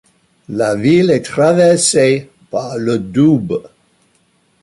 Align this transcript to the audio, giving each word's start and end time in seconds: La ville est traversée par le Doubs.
La 0.49 0.73
ville 0.75 1.11
est 1.11 1.21
traversée 1.21 2.31
par 2.49 2.75
le 2.79 2.97
Doubs. 2.97 3.61